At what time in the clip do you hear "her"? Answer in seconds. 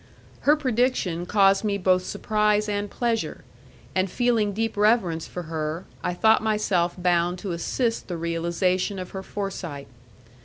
0.49-0.55, 5.43-5.85, 9.11-9.21